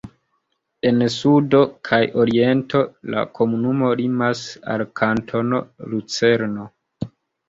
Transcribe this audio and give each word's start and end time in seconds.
En 0.89 1.01
sudo 1.15 1.57
kaj 1.89 1.99
oriento 2.23 2.81
la 3.15 3.21
komunumo 3.39 3.89
limas 3.99 4.41
al 4.77 4.85
Kantono 5.01 5.61
Lucerno. 5.93 6.67